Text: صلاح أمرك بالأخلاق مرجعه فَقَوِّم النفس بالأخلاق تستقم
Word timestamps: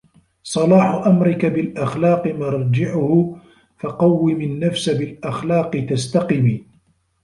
صلاح 0.43 1.07
أمرك 1.07 1.45
بالأخلاق 1.45 2.27
مرجعه 2.27 3.37
فَقَوِّم 3.77 4.41
النفس 4.41 4.89
بالأخلاق 4.89 5.69
تستقم 5.69 6.59